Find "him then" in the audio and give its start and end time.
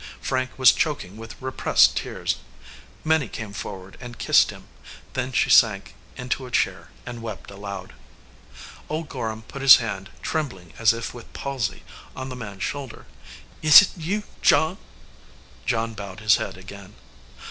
4.49-5.31